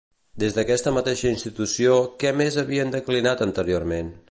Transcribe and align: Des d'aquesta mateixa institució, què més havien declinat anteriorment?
Des 0.43 0.53
d'aquesta 0.53 0.93
mateixa 0.95 1.29
institució, 1.33 1.99
què 2.25 2.33
més 2.41 2.59
havien 2.65 2.97
declinat 2.99 3.47
anteriorment? 3.51 4.13